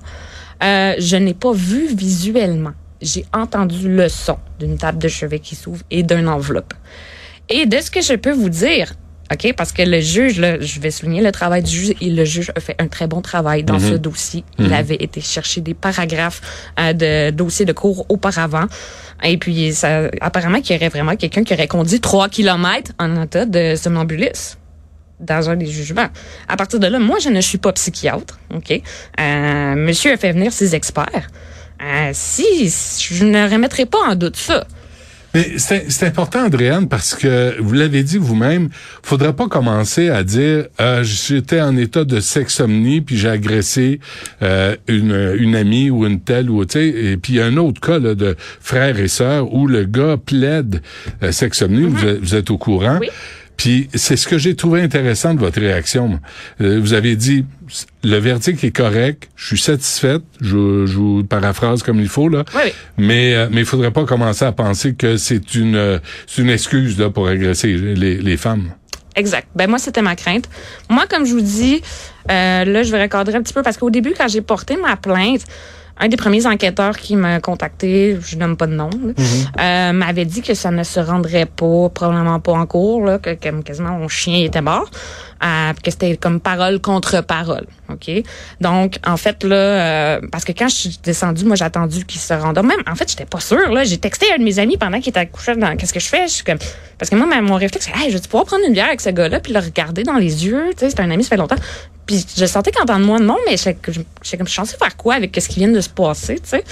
Euh, 0.63 0.93
je 0.99 1.15
n'ai 1.17 1.33
pas 1.33 1.53
vu 1.53 1.87
visuellement. 1.93 2.73
J'ai 3.01 3.25
entendu 3.33 3.93
le 3.93 4.09
son 4.09 4.37
d'une 4.59 4.77
table 4.77 4.97
de 4.97 5.07
chevet 5.07 5.39
qui 5.39 5.55
s'ouvre 5.55 5.83
et 5.91 6.03
d'une 6.03 6.27
enveloppe. 6.27 6.73
Et 7.49 7.65
de 7.65 7.79
ce 7.79 7.91
que 7.91 8.01
je 8.01 8.13
peux 8.13 8.31
vous 8.31 8.49
dire, 8.49 8.93
OK, 9.31 9.53
parce 9.57 9.73
que 9.73 9.81
le 9.81 9.99
juge, 9.99 10.39
là, 10.39 10.59
je 10.59 10.79
vais 10.79 10.89
souligner 10.89 11.21
le 11.21 11.31
travail 11.31 11.61
du 11.61 11.71
juge, 11.71 11.95
et 11.99 12.09
le 12.09 12.23
juge 12.23 12.51
a 12.55 12.59
fait 12.61 12.75
un 12.79 12.87
très 12.87 13.07
bon 13.07 13.21
travail 13.21 13.63
dans 13.63 13.79
ce 13.79 13.95
dossier. 13.95 14.43
Il 14.57 14.73
avait 14.73 14.95
été 14.95 15.19
chercher 15.19 15.59
des 15.59 15.73
paragraphes 15.73 16.71
euh, 16.79 16.93
de 16.93 17.31
dossiers 17.31 17.65
de 17.65 17.73
cours 17.73 18.05
auparavant. 18.09 18.65
Et 19.23 19.37
puis, 19.37 19.73
ça, 19.73 20.09
apparemment 20.21 20.61
qu'il 20.61 20.75
y 20.75 20.79
aurait 20.79 20.89
vraiment 20.89 21.15
quelqu'un 21.17 21.43
qui 21.43 21.53
aurait 21.53 21.67
conduit 21.67 21.99
3 21.99 22.29
kilomètres 22.29 22.91
en 22.99 23.21
état 23.21 23.45
de 23.45 23.75
somnambulisme 23.75 24.57
dans 25.19 25.49
un 25.49 25.55
des 25.55 25.65
jugements. 25.65 26.07
À 26.47 26.55
partir 26.55 26.79
de 26.79 26.87
là, 26.87 26.99
moi, 26.99 27.17
je 27.19 27.29
ne 27.29 27.41
suis 27.41 27.57
pas 27.57 27.73
psychiatre, 27.73 28.39
OK? 28.53 28.71
Euh, 28.71 29.75
monsieur 29.75 30.13
a 30.13 30.17
fait 30.17 30.31
venir 30.31 30.53
ses 30.53 30.75
experts. 30.75 31.27
Euh, 31.81 32.11
si, 32.13 32.69
je 32.69 33.23
ne 33.25 33.49
remettrai 33.49 33.85
pas 33.85 33.99
en 34.09 34.15
doute 34.15 34.35
ça. 34.35 34.65
Mais 35.33 35.57
c'est 35.57 36.03
important, 36.03 36.45
Andréane, 36.45 36.87
parce 36.87 37.13
que 37.13 37.59
vous 37.59 37.73
l'avez 37.73 38.01
dit 38.01 38.17
vous-même, 38.17 38.69
faudrait 39.03 39.33
pas 39.33 39.47
commencer 39.47 40.09
à 40.09 40.23
dire 40.23 40.65
euh, 40.79 41.03
j'étais 41.03 41.61
en 41.61 41.75
état 41.75 42.05
de 42.05 42.19
sexomnie 42.19 43.01
puis 43.01 43.17
j'ai 43.17 43.29
agressé 43.29 43.99
euh, 44.41 44.75
une, 44.87 45.35
une 45.37 45.55
amie 45.55 45.89
ou 45.89 46.05
une 46.05 46.21
telle 46.21 46.49
ou 46.49 46.65
tu 46.65 46.79
sais 46.79 46.87
et 46.87 47.17
puis 47.17 47.33
il 47.33 47.35
y 47.35 47.41
a 47.41 47.45
un 47.45 47.57
autre 47.57 47.81
cas 47.81 47.99
là, 47.99 48.15
de 48.15 48.35
frère 48.61 48.99
et 48.99 49.07
sœur 49.07 49.53
où 49.53 49.67
le 49.67 49.83
gars 49.83 50.17
plaide 50.17 50.81
euh, 51.21 51.31
sexomnie, 51.31 51.83
vous, 51.83 52.05
êtes, 52.05 52.19
vous 52.19 52.35
êtes 52.35 52.49
au 52.49 52.57
courant. 52.57 52.97
Oui. 52.99 53.09
Puis 53.57 53.89
c'est 53.93 54.15
ce 54.15 54.27
que 54.27 54.37
j'ai 54.37 54.55
trouvé 54.55 54.81
intéressant 54.81 55.33
de 55.33 55.39
votre 55.39 55.59
réaction. 55.59 56.19
Euh, 56.61 56.79
vous 56.79 56.93
avez 56.93 57.15
dit 57.15 57.45
le 58.03 58.17
verdict 58.17 58.63
est 58.63 58.71
correct, 58.71 59.29
je 59.35 59.47
suis 59.47 59.57
satisfaite, 59.57 60.21
je, 60.39 60.85
je 60.85 60.95
vous 60.95 61.23
paraphrase 61.23 61.83
comme 61.83 61.99
il 61.99 62.07
faut 62.07 62.29
là. 62.29 62.45
Oui. 62.55 62.71
Mais 62.97 63.33
euh, 63.33 63.47
mais 63.51 63.61
il 63.61 63.65
faudrait 63.65 63.91
pas 63.91 64.05
commencer 64.05 64.45
à 64.45 64.51
penser 64.51 64.93
que 64.93 65.17
c'est 65.17 65.55
une 65.55 65.75
euh, 65.75 65.99
c'est 66.27 66.43
une 66.43 66.49
excuse 66.49 66.97
là 66.97 67.09
pour 67.09 67.27
agresser 67.27 67.75
les, 67.75 68.17
les 68.17 68.37
femmes. 68.37 68.71
Exact. 69.17 69.47
Ben 69.55 69.67
moi, 69.67 69.79
c'était 69.79 70.03
ma 70.03 70.15
crainte. 70.15 70.47
Moi, 70.89 71.05
comme 71.09 71.25
je 71.25 71.33
vous 71.33 71.41
dis, 71.41 71.81
euh, 72.29 72.65
là, 72.65 72.83
je 72.83 72.91
vais 72.91 73.01
recadrer 73.01 73.35
un 73.35 73.41
petit 73.41 73.53
peu 73.53 73.63
parce 73.63 73.75
qu'au 73.77 73.89
début, 73.89 74.13
quand 74.15 74.27
j'ai 74.27 74.41
porté 74.41 74.77
ma 74.77 74.95
plainte, 74.95 75.41
un 75.99 76.07
des 76.07 76.17
premiers 76.17 76.45
enquêteurs 76.45 76.97
qui 76.97 77.15
m'a 77.15 77.39
contacté, 77.39 78.17
je 78.21 78.35
nomme 78.37 78.57
pas 78.57 78.67
de 78.67 78.73
nom, 78.73 78.89
là, 78.89 79.13
euh, 79.59 79.93
m'avait 79.93 80.25
dit 80.25 80.41
que 80.41 80.53
ça 80.53 80.71
ne 80.71 80.83
se 80.83 80.99
rendrait 80.99 81.45
pas, 81.45 81.89
probablement 81.89 82.39
pas 82.39 82.53
en 82.53 82.65
cours, 82.65 83.05
là, 83.05 83.19
que, 83.19 83.31
que 83.31 83.61
quasiment 83.61 83.97
mon 83.97 84.07
chien 84.07 84.43
était 84.43 84.61
mort, 84.61 84.89
euh, 85.43 85.73
que 85.83 85.91
c'était 85.91 86.17
comme 86.17 86.39
parole 86.39 86.79
contre 86.79 87.21
parole, 87.21 87.67
ok? 87.89 88.23
Donc 88.59 88.97
en 89.05 89.17
fait 89.17 89.43
là, 89.43 89.55
euh, 89.55 90.21
parce 90.31 90.43
que 90.45 90.51
quand 90.51 90.67
je 90.67 90.75
suis 90.75 90.99
descendue, 91.03 91.45
moi 91.45 91.55
j'ai 91.55 91.65
attendu 91.65 92.05
qu'il 92.05 92.19
se 92.19 92.33
rende. 92.33 92.57
Même 92.57 92.81
en 92.89 92.95
fait, 92.95 93.09
j'étais 93.09 93.25
pas 93.25 93.39
sûre 93.39 93.71
là. 93.71 93.83
J'ai 93.83 93.99
texté 93.99 94.25
à 94.31 94.35
un 94.35 94.37
de 94.39 94.43
mes 94.43 94.57
amis 94.57 94.77
pendant 94.77 94.99
qu'il 94.99 95.09
était 95.09 95.27
couché 95.27 95.55
dans. 95.55 95.75
Qu'est-ce 95.75 95.93
que 95.93 95.99
je 95.99 96.07
fais? 96.07 96.27
Je 96.27 96.33
suis 96.33 96.43
comme 96.43 96.57
parce 96.97 97.11
que 97.11 97.15
moi 97.15 97.27
mon 97.41 97.55
réflexe, 97.55 97.87
c'est 97.87 98.03
hey, 98.03 98.11
je 98.11 98.17
vais 98.17 98.23
pouvoir 98.23 98.45
prendre 98.45 98.63
une 98.65 98.73
bière 98.73 98.87
avec 98.87 99.01
ce 99.01 99.09
gars-là 99.09 99.39
puis 99.39 99.53
le 99.53 99.59
regarder 99.59 100.01
dans 100.01 100.17
les 100.17 100.47
yeux. 100.47 100.71
Tu 100.71 100.79
sais, 100.79 100.89
c'est 100.89 100.99
un 101.01 101.11
ami, 101.11 101.23
ça 101.23 101.29
fait 101.29 101.37
longtemps. 101.37 101.55
Puis 102.07 102.25
je 102.35 102.45
sentais 102.45 102.71
qu'en 102.71 102.85
de 102.85 103.03
moi 103.03 103.19
non, 103.19 103.37
mais 103.45 103.57
j'étais 103.57 103.75
comme 103.75 103.93
je 104.23 104.31
suis 104.31 104.55
censée 104.55 104.77
faire 104.77 104.97
quoi 104.97 105.15
avec 105.15 105.37
ce 105.39 105.47
qui 105.47 105.59
vient 105.59 105.67
de 105.67 105.81
se 105.81 105.89
passer, 105.89 106.35
tu 106.35 106.49
sais? 106.49 106.63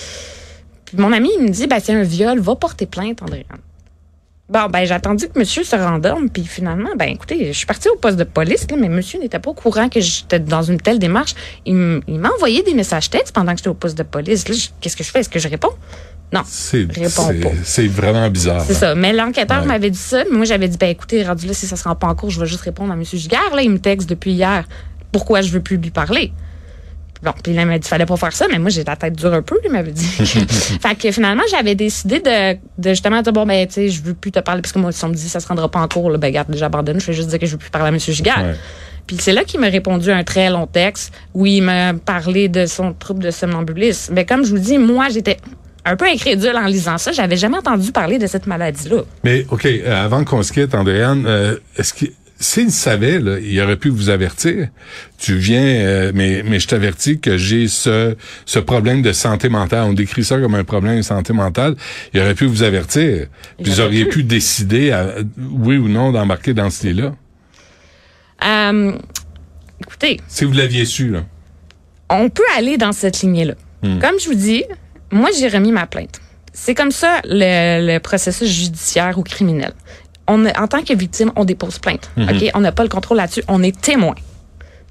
Puis 0.86 0.98
mon 0.98 1.12
ami, 1.12 1.30
il 1.38 1.44
me 1.44 1.50
dit, 1.50 1.68
ben, 1.68 1.80
c'est 1.84 1.94
un 1.94 2.04
viol, 2.04 2.39
va 2.39 2.56
porter 2.56 2.86
plainte, 2.86 3.22
Andréane. 3.22 3.60
Bon, 4.48 4.68
ben, 4.70 4.86
j'ai 4.86 4.94
attendu 4.94 5.27
que 5.27 5.39
monsieur 5.39 5.63
se 5.63 5.75
rendorme, 5.75 6.30
puis 6.30 6.46
finalement, 6.46 6.92
ben, 6.96 7.10
écoutez, 7.10 7.48
je 7.48 7.58
suis 7.58 7.65
partie 7.65 7.89
au 7.89 7.96
poste 7.96 8.18
de 8.18 8.24
police, 8.24 8.70
là, 8.70 8.77
mais 8.80 8.89
monsieur 8.89 9.20
n'était 9.20 9.39
pas 9.39 9.50
au 9.50 9.56
courant 9.56 9.89
que 9.89 10.00
j'étais 10.00 10.39
dans 10.39 10.62
une 10.62 10.80
telle 10.80 11.00
démarche. 11.00 11.34
Il 11.65 11.74
m'a 11.75 12.30
envoyé 12.30 12.62
des 12.62 12.75
messages 12.75 13.10
textes 13.10 13.34
pendant 13.34 13.54
que 13.54 13.58
j'étais 13.58 13.70
au 13.70 13.74
poste 13.74 13.98
de 13.98 14.04
police. 14.04 14.48
Là, 14.48 14.56
qu'est-ce 14.80 14.96
que 14.96 15.04
je 15.04 15.10
fais? 15.10 15.22
Est-ce 15.22 15.30
que 15.30 15.39
je 15.39 15.48
réponds? 15.48 15.74
Non. 16.32 16.42
C'est, 16.46 16.88
c'est 17.63 17.88
vraiment 17.88 18.30
bizarre. 18.30 18.63
C'est 18.68 18.75
ça. 18.75 18.94
Mais 18.94 19.13
l'enquêteur 19.13 19.65
m'avait 19.65 19.89
dit 19.89 19.98
ça, 19.98 20.24
mais 20.30 20.38
moi, 20.38 20.46
j'avais 20.46 20.68
dit, 20.68 20.77
ben, 20.77 20.89
écoutez, 20.89 21.24
rendu 21.24 21.48
là, 21.48 21.54
si 21.56 21.65
ça 21.65 21.75
se 21.75 21.84
rend 21.84 21.96
pas 21.96 22.08
en 22.08 22.13
cours, 22.13 22.30
je 22.30 22.39
vais 22.39 22.46
juste 22.46 22.62
répondre 22.62 22.94
à 22.94 22.96
monsieur 22.96 23.18
Giguère. 23.18 23.56
Là, 23.56 23.63
il 23.63 23.72
me 23.72 23.80
texte 23.80 24.08
depuis 24.08 24.34
hier. 24.34 24.68
Pourquoi 25.15 25.39
je 25.39 25.50
veux 25.50 25.62
plus 25.62 25.77
lui 25.77 25.91
parler? 25.91 26.34
Bon, 27.24 27.31
puis 27.41 27.53
là, 27.53 27.62
il 27.62 27.67
m'a 27.67 27.79
dit, 27.79 27.88
fallait 27.88 28.05
pas 28.05 28.17
faire 28.17 28.34
ça, 28.34 28.48
mais 28.51 28.60
moi, 28.60 28.69
j'ai 28.69 28.84
la 28.84 28.98
tête 28.98 29.15
dure 29.15 29.34
un 29.34 29.41
peu, 29.41 29.57
il 29.63 29.72
m'avait 29.72 29.93
dit. 29.93 30.03
fait 30.05 30.95
que 31.01 31.10
finalement, 31.10 31.43
j'avais 31.50 31.74
décidé 31.74 32.19
de, 32.19 32.57
de 32.77 32.89
justement 32.89 33.22
dire, 33.22 33.31
bon, 33.31 33.45
ben, 33.45 33.65
tu 33.65 33.75
sais, 33.75 33.88
je 33.88 34.03
veux 34.03 34.13
plus 34.13 34.34
te 34.34 34.41
parler, 34.41 34.62
parce 34.62 34.74
que 34.74 34.79
moi, 34.79 34.91
si 34.91 35.05
on 35.05 35.07
me 35.07 35.13
dit, 35.13 35.29
ça 35.29 35.39
se 35.39 35.48
rendra 35.48 35.72
pas 35.72 35.79
en 35.79 35.88
cours, 35.88 36.10
là, 36.10 36.17
ben, 36.17 36.34
garde, 36.34 36.53
j'abandonne, 36.53 37.00
je 37.00 37.05
vais 37.05 37.13
juste 37.13 37.29
dire 37.29 37.39
que 37.39 37.45
je 37.45 37.53
veux 37.53 37.57
plus 37.57 37.69
parler 37.69 37.88
à 37.88 37.93
M. 37.93 37.98
Gigard. 37.98 38.43
Puis 39.07 39.15
c'est 39.22 39.31
là 39.31 39.45
qu'il 39.45 39.62
m'a 39.62 39.67
répondu 39.67 40.12
un 40.12 40.25
très 40.25 40.50
long 40.50 40.67
texte 40.67 41.13
où 41.34 41.45
il 41.45 41.62
m'a 41.62 41.93
parlé 41.93 42.50
de 42.50 42.65
son 42.65 42.91
trouble 42.91 43.24
de 43.24 43.31
somnambulisme. 43.31 44.13
Mais 44.13 44.25
comme 44.25 44.43
je 44.43 44.50
vous 44.50 44.60
dis, 44.60 44.77
moi, 44.77 45.07
j'étais 45.07 45.38
un 45.86 45.95
peu 45.95 46.05
incrédule 46.05 46.55
en 46.57 46.65
lisant 46.65 46.98
ça. 46.98 47.13
J'avais 47.13 47.38
jamais 47.38 47.57
entendu 47.57 47.91
parler 47.93 48.17
de 48.17 48.27
cette 48.27 48.48
maladie-là. 48.48 49.03
Mais, 49.24 49.45
OK, 49.50 49.65
euh, 49.65 50.05
avant 50.05 50.25
qu'on 50.25 50.43
se 50.43 50.51
quitte, 50.51 50.74
Andréane, 50.74 51.25
euh, 51.27 51.57
est-ce 51.77 51.93
que 51.93 52.05
s'il 52.38 52.72
savait, 52.72 53.20
là, 53.20 53.38
il 53.39 53.60
aurait 53.62 53.77
pu 53.77 53.89
vous 53.89 54.10
avertir. 54.10 54.68
Tu 55.18 55.36
viens, 55.36 55.63
euh, 55.63 56.12
mais, 56.13 56.44
mais 56.44 56.60
je 56.60 56.68
t'avertis 56.68 57.20
que 57.20 57.38
j'ai 57.38 57.68
ce, 57.68 58.15
ce 58.46 58.60
problème 58.60 59.01
de 59.01 59.13
santé 59.13 59.48
mentale. 59.48 59.86
On 59.86 59.94
décrit 59.94 60.25
ça 60.25 60.38
comme 60.39 60.56
un 60.56 60.65
problème 60.65 60.98
de 60.98 61.01
santé 61.01 61.32
mentale. 61.32 61.75
Il 62.13 62.20
aurait 62.20 62.36
pu 62.36 62.46
vous 62.46 62.63
avertir. 62.63 63.27
vous 63.60 63.80
auriez 63.80 64.06
pu. 64.06 64.24
décider, 64.24 64.94
oui 65.38 65.77
ou 65.77 65.88
non, 65.88 66.12
d'embarquer 66.12 66.54
dans 66.54 66.70
ce 66.70 66.88
lit-là. 66.88 67.15
Euh, 68.44 68.92
écoutez. 69.82 70.20
Si 70.27 70.44
vous 70.44 70.54
l'aviez 70.54 70.86
su, 70.86 71.10
là. 71.10 71.24
On 72.10 72.30
peut 72.30 72.44
aller 72.58 72.77
dans 72.77 72.92
cette 72.92 73.22
lignée-là. 73.22 73.56
Hmm. 73.82 74.00
Comme 74.00 74.20
je 74.20 74.27
vous 74.27 74.36
dis, 74.36 74.63
moi, 75.12 75.30
j'ai 75.38 75.48
remis 75.48 75.72
ma 75.72 75.88
plainte. 75.88 76.20
C'est 76.54 76.75
comme 76.75 76.92
ça 76.92 77.22
le, 77.25 77.94
le 77.94 78.00
processus 78.00 78.50
judiciaire 78.50 79.18
ou 79.18 79.24
criminel 79.24 79.74
on, 80.27 80.46
en 80.46 80.67
tant 80.67 80.82
que 80.82 80.94
victime, 80.94 81.32
on 81.36 81.46
dépose 81.46 81.79
plainte. 81.79 82.10
Mhm. 82.17 82.29
OK? 82.29 82.51
On 82.53 82.60
n'a 82.62 82.72
pas 82.72 82.84
le 82.84 82.89
contrôle 82.89 83.17
là-dessus. 83.17 83.44
On 83.48 83.62
est 83.63 83.79
témoin. 83.79 84.15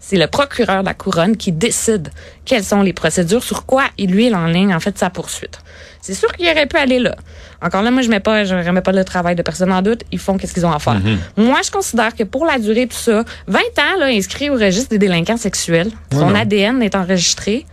C'est 0.00 0.18
le 0.18 0.26
procureur 0.26 0.82
de 0.82 0.86
la 0.86 0.92
couronne 0.92 1.34
qui 1.34 1.50
décide 1.50 2.10
quelles 2.44 2.62
sont 2.62 2.82
les 2.82 2.92
procédures, 2.92 3.42
sur 3.42 3.64
quoi 3.64 3.84
il 3.96 4.10
lui 4.10 4.32
en 4.34 4.46
ligne, 4.46 4.74
en 4.74 4.80
fait, 4.80 4.98
sa 4.98 5.08
poursuite. 5.08 5.60
C'est 6.02 6.12
sûr 6.12 6.30
qu'il 6.34 6.46
aurait 6.46 6.66
pu 6.66 6.76
aller 6.76 6.98
là. 6.98 7.16
Encore 7.62 7.80
là, 7.80 7.90
moi, 7.90 8.02
je 8.02 8.10
mets 8.10 8.20
pas, 8.20 8.44
je 8.44 8.54
remets 8.54 8.82
pas 8.82 8.92
le 8.92 9.02
travail 9.02 9.34
de 9.34 9.40
personne 9.40 9.72
en 9.72 9.80
doute. 9.80 10.02
Ils 10.12 10.18
font 10.18 10.36
qu'est-ce 10.36 10.52
qu'ils 10.52 10.66
ont 10.66 10.72
à 10.72 10.78
faire. 10.78 11.00
Mhm. 11.00 11.18
Moi, 11.38 11.60
je 11.64 11.70
considère 11.70 12.14
que 12.14 12.22
pour 12.22 12.44
la 12.44 12.58
durée, 12.58 12.86
tout 12.86 12.96
ça, 12.96 13.24
20 13.46 13.58
ans, 13.58 13.98
là, 13.98 14.06
inscrit 14.06 14.50
au 14.50 14.54
registre 14.54 14.90
des 14.90 14.98
délinquants 14.98 15.38
sexuels, 15.38 15.90
son 16.12 16.34
ADN 16.34 16.82
est 16.82 16.94
enregistré. 16.94 17.64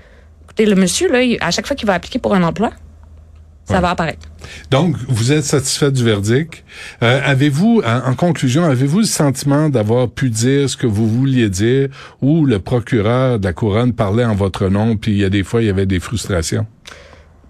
Écoutez, 0.46 0.66
le 0.66 0.76
monsieur, 0.76 1.12
là, 1.12 1.20
à 1.42 1.52
chaque 1.52 1.68
fois 1.68 1.76
qu'il 1.76 1.88
va 1.88 1.96
appliquer 1.96 2.20
pour 2.20 2.34
un 2.34 2.44
emploi, 2.44 2.72
ça 3.66 3.80
va 3.80 3.92
apparaître. 3.92 4.28
Donc, 4.70 4.96
vous 5.08 5.32
êtes 5.32 5.44
satisfait 5.44 5.92
du 5.92 6.04
verdict. 6.04 6.64
Euh, 7.04 7.22
avez-vous, 7.24 7.82
en, 7.86 8.14
conclusion, 8.16 8.64
avez-vous 8.64 9.00
le 9.00 9.06
sentiment 9.06 9.70
d'avoir 9.70 10.10
pu 10.10 10.30
dire 10.30 10.70
ce 10.70 10.76
que 10.76 10.88
vous 10.88 11.08
vouliez 11.08 11.50
dire 11.50 11.90
ou 12.22 12.46
le 12.46 12.60
procureur 12.60 13.40
de 13.40 13.46
la 13.46 13.54
couronne 13.54 13.94
parlait 13.94 14.26
en 14.26 14.36
votre 14.36 14.68
nom, 14.68 14.98
puis 14.98 15.12
il 15.12 15.18
y 15.20 15.26
a 15.26 15.30
des 15.30 15.44
fois, 15.44 15.62
il 15.62 15.68
y 15.68 15.70
avait 15.70 15.86
des 15.86 16.00
frustrations? 16.00 16.66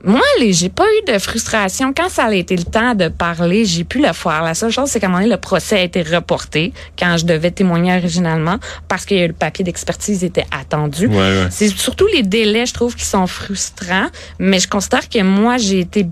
Moi, 0.03 0.21
j'ai 0.49 0.69
pas 0.69 0.85
eu 0.85 1.11
de 1.11 1.19
frustration. 1.19 1.93
Quand 1.95 2.09
ça 2.09 2.25
a 2.25 2.33
été 2.33 2.55
le 2.55 2.63
temps 2.63 2.95
de 2.95 3.07
parler, 3.07 3.65
j'ai 3.65 3.83
pu 3.83 3.99
le 3.99 4.11
faire. 4.13 4.41
La 4.43 4.53
seule 4.53 4.71
chose, 4.71 4.89
c'est 4.89 4.99
qu'à 4.99 5.07
un 5.07 5.09
moment 5.09 5.21
donné, 5.21 5.31
le 5.31 5.39
procès 5.39 5.79
a 5.79 5.83
été 5.83 6.01
reporté 6.01 6.73
quand 6.97 7.17
je 7.17 7.25
devais 7.25 7.51
témoigner 7.51 7.95
originalement 7.95 8.57
parce 8.87 9.05
que 9.05 9.13
le 9.27 9.33
papier 9.33 9.63
d'expertise 9.63 10.23
était 10.23 10.45
attendu. 10.51 11.09
C'est 11.49 11.69
surtout 11.69 12.07
les 12.07 12.23
délais, 12.23 12.65
je 12.65 12.73
trouve, 12.73 12.95
qui 12.95 13.05
sont 13.05 13.27
frustrants. 13.27 14.07
Mais 14.39 14.59
je 14.59 14.67
considère 14.67 15.07
que 15.07 15.21
moi, 15.21 15.57
j'ai 15.57 15.81
été 15.81 16.07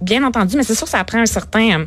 bien 0.00 0.24
entendu, 0.24 0.56
mais 0.56 0.62
c'est 0.62 0.74
sûr 0.74 0.84
que 0.84 0.90
ça 0.90 1.04
prend 1.04 1.18
un 1.18 1.26
certain... 1.26 1.86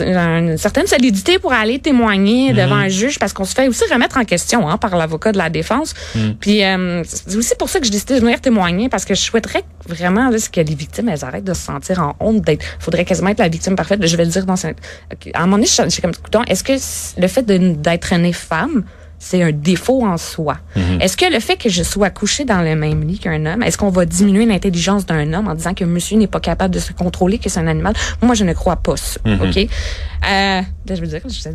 Une 0.00 0.56
certaine 0.56 0.86
solidité 0.86 1.38
pour 1.38 1.52
aller 1.52 1.78
témoigner 1.78 2.50
mhm. 2.50 2.56
devant 2.56 2.76
un 2.76 2.88
juge 2.88 3.18
parce 3.18 3.32
qu'on 3.32 3.44
se 3.44 3.54
fait 3.54 3.68
aussi 3.68 3.84
remettre 3.92 4.18
en 4.18 4.24
question 4.24 4.68
hein, 4.68 4.76
par 4.76 4.96
l'avocat 4.96 5.32
de 5.32 5.38
la 5.38 5.50
défense. 5.50 5.94
Mhm. 6.14 6.36
Puis 6.40 6.64
euh, 6.64 7.02
c'est 7.04 7.36
aussi 7.36 7.54
pour 7.58 7.68
ça 7.68 7.78
que 7.78 7.84
j'ai 7.84 7.92
décidé 7.92 8.14
de 8.14 8.20
venir 8.20 8.40
témoigner 8.40 8.88
parce 8.88 9.04
que 9.04 9.14
je 9.14 9.20
souhaiterais 9.20 9.62
vraiment 9.86 10.30
là, 10.30 10.38
que 10.52 10.60
les 10.60 10.74
victimes 10.74 11.08
elles 11.08 11.24
arrêtent 11.24 11.44
de 11.44 11.54
se 11.54 11.62
sentir 11.62 12.00
en 12.00 12.16
honte 12.20 12.42
d'être. 12.42 12.64
Faudrait 12.78 13.04
quasiment 13.04 13.30
être 13.30 13.38
la 13.38 13.48
victime 13.48 13.76
parfaite. 13.76 14.04
Je 14.04 14.16
vais 14.16 14.24
le 14.24 14.30
dire 14.30 14.46
dans. 14.46 14.54
À 14.54 14.68
un 15.34 15.40
moment 15.46 15.56
donné, 15.56 15.66
je 15.66 15.88
suis 15.88 16.02
comme 16.02 16.12
est-ce 16.48 16.64
que 16.64 17.20
le 17.20 17.28
fait 17.28 17.44
d'être 17.44 18.14
née 18.16 18.32
femme 18.32 18.84
c'est 19.18 19.42
un 19.42 19.52
défaut 19.52 20.04
en 20.04 20.16
soi. 20.16 20.58
Mhm. 20.76 21.00
Est-ce 21.00 21.16
que 21.16 21.30
le 21.32 21.40
fait 21.40 21.56
que 21.56 21.68
je 21.68 21.82
sois 21.82 22.10
couché 22.10 22.44
dans 22.44 22.62
le 22.62 22.76
même 22.76 23.06
lit 23.06 23.18
qu'un 23.18 23.44
homme, 23.46 23.62
est-ce 23.62 23.76
qu'on 23.76 23.90
va 23.90 24.04
diminuer 24.04 24.46
l'intelligence 24.46 25.06
d'un 25.06 25.32
homme 25.32 25.48
en 25.48 25.54
disant 25.54 25.74
que 25.74 25.84
monsieur 25.84 26.16
n'est 26.16 26.26
pas 26.26 26.40
capable 26.40 26.74
de 26.74 26.78
se 26.78 26.92
contrôler, 26.92 27.38
que 27.38 27.48
c'est 27.48 27.60
un 27.60 27.66
animal? 27.66 27.94
Moi, 28.22 28.34
je 28.34 28.44
ne 28.44 28.52
crois 28.52 28.76
pas 28.76 28.96
ça. 28.96 29.20
OK? 29.24 29.56
Euh, 29.56 30.62
je 30.88 31.00
veux 31.00 31.06
dire, 31.06 31.20
je, 31.26 31.48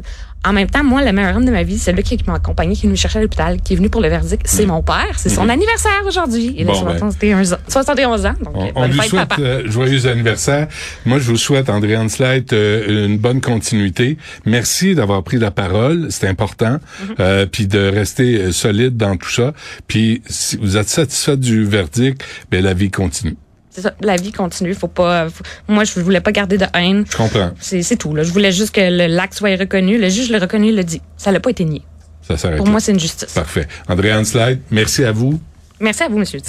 en 0.45 0.53
même 0.53 0.69
temps, 0.69 0.83
moi, 0.83 1.03
le 1.03 1.11
meilleur 1.11 1.35
homme 1.35 1.45
de 1.45 1.51
ma 1.51 1.63
vie, 1.63 1.77
c'est 1.77 1.93
lui 1.93 2.03
qui 2.03 2.17
m'a 2.27 2.35
accompagné, 2.35 2.75
qui 2.75 2.85
est 2.85 2.89
venu 2.89 2.97
chercher 2.97 3.19
à 3.19 3.21
l'hôpital, 3.21 3.61
qui 3.61 3.73
est 3.73 3.75
venu 3.75 3.89
pour 3.89 4.01
le 4.01 4.09
verdict. 4.09 4.43
C'est 4.45 4.65
mm. 4.65 4.69
mon 4.69 4.83
père. 4.83 5.17
C'est 5.17 5.29
son 5.29 5.45
mm-hmm. 5.45 5.51
anniversaire 5.51 6.01
aujourd'hui. 6.07 6.55
Il 6.57 6.69
a 6.69 6.73
71, 6.73 8.25
ans. 8.25 8.33
Donc, 8.43 8.71
on, 8.75 8.87
lui 8.87 8.99
souhaite 9.01 9.29
euh, 9.39 9.63
joyeux 9.69 10.07
anniversaire. 10.07 10.67
Moi, 11.05 11.19
je 11.19 11.29
vous 11.29 11.37
souhaite, 11.37 11.69
Andréane 11.69 12.09
Slide, 12.09 12.51
euh, 12.53 13.05
une 13.07 13.17
bonne 13.17 13.41
continuité. 13.41 14.17
Merci 14.45 14.95
d'avoir 14.95 15.23
pris 15.23 15.37
la 15.37 15.51
parole. 15.51 16.07
C'est 16.09 16.27
important. 16.27 16.73
Mm-hmm. 16.73 17.15
euh, 17.19 17.45
puis 17.45 17.67
de 17.67 17.79
rester 17.89 18.35
euh, 18.35 18.51
solide 18.51 18.97
dans 18.97 19.15
tout 19.17 19.29
ça. 19.29 19.53
Puis 19.87 20.21
si 20.27 20.57
vous 20.57 20.77
êtes 20.77 20.89
satisfait 20.89 21.37
du 21.37 21.65
verdict, 21.65 22.23
ben 22.51 22.63
la 22.63 22.73
vie 22.73 22.91
continue 22.91 23.35
la 24.01 24.15
vie 24.15 24.31
continue. 24.31 24.73
Faut 24.73 24.87
pas. 24.87 25.27
moi, 25.67 25.83
je 25.83 25.99
voulais 25.99 26.21
pas 26.21 26.31
garder 26.31 26.57
de 26.57 26.65
haine. 26.73 27.05
Je 27.09 27.17
comprends. 27.17 27.51
C'est 27.59 27.97
tout. 27.97 28.13
Là. 28.15 28.23
Je 28.23 28.31
voulais 28.31 28.51
juste 28.51 28.73
que 28.73 29.07
l'acte 29.07 29.33
soit 29.33 29.55
reconnu. 29.57 29.97
Le 29.97 30.09
juge 30.09 30.29
l'a 30.29 30.39
reconnu, 30.39 30.69
il 30.69 30.75
l'a 30.75 30.83
dit. 30.83 31.01
Ça 31.17 31.31
l'a 31.31 31.39
pas 31.39 31.49
été 31.49 31.65
nié. 31.65 31.81
Ça 32.21 32.51
Pour 32.51 32.67
moi, 32.67 32.79
c'est 32.79 32.93
une 32.93 32.99
justice. 32.99 33.33
Parfait. 33.33 33.67
André 33.87 34.23
Slide, 34.23 34.61
merci 34.71 35.03
à 35.03 35.11
vous. 35.11 35.39
Merci 35.79 36.03
à 36.03 36.07
vous, 36.07 36.17
Monsieur 36.17 36.39